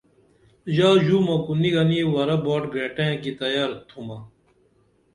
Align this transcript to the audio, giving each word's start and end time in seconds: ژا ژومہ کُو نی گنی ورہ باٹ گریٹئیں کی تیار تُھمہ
ژا 0.75 0.89
ژومہ 1.05 1.35
کُو 1.45 1.53
نی 1.61 1.69
گنی 1.75 1.99
ورہ 2.13 2.37
باٹ 2.45 2.63
گریٹئیں 2.73 3.15
کی 3.21 3.31
تیار 3.39 3.71
تُھمہ 3.87 4.17